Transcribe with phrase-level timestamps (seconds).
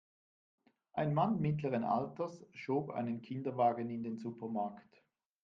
[0.93, 5.03] Ein Mann mittleren Alters schob einen Kinderwagen in den Supermarkt.